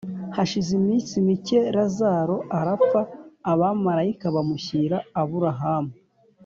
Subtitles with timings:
[0.35, 3.01] Hashize iminsi mike razalo arapfa
[3.51, 5.93] abamarayika bamushyira Aburahamu